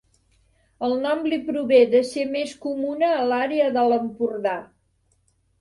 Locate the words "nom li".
1.01-1.37